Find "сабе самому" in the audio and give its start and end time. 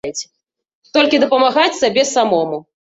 1.83-2.57